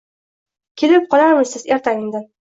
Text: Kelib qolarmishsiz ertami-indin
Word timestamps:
Kelib 0.81 1.05
qolarmishsiz 1.11 1.67
ertami-indin 1.75 2.25